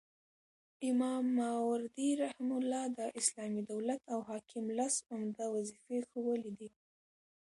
[0.89, 6.69] امام ماوردي رحمه الله د اسلامي دولت او حاکم لس عمده وظيفي ښوولي دي